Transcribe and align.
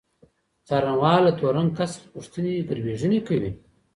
څارنوال 0.67 1.21
له 1.25 1.31
تورن 1.39 1.67
کس 1.77 1.89
څخه 1.95 2.07
پوښتني 2.13 2.53
ګروېږنې 2.69 3.19
کوي. 3.27 3.51